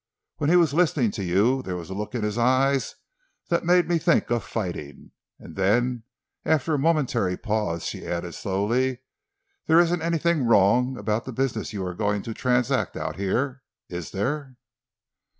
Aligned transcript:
When 0.37 0.49
he 0.49 0.55
was 0.55 0.73
listening 0.73 1.11
to 1.11 1.23
you 1.23 1.61
there 1.61 1.75
was 1.75 1.91
a 1.91 1.93
look 1.93 2.15
in 2.15 2.23
his 2.23 2.35
eyes 2.35 2.95
that 3.49 3.63
made 3.63 3.87
me 3.87 3.99
think 3.99 4.31
of 4.31 4.43
fighting." 4.43 5.11
And 5.37 5.55
then, 5.55 6.05
after 6.43 6.73
a 6.73 6.79
momentary 6.79 7.37
pause, 7.37 7.85
she 7.85 8.07
added 8.07 8.33
slowly, 8.33 9.01
"there 9.67 9.79
isn't 9.79 10.01
anything 10.01 10.47
wrong 10.47 10.97
about 10.97 11.25
the 11.25 11.31
business 11.31 11.71
you 11.71 11.85
are 11.85 11.93
going 11.93 12.23
to 12.23 12.33
transact 12.33 12.97
out 12.97 13.17
here—is 13.17 14.09
there?" 14.09 14.57